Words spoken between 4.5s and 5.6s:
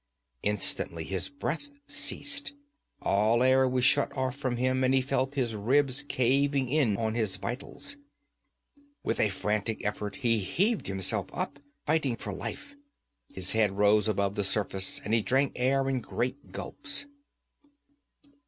him and he felt his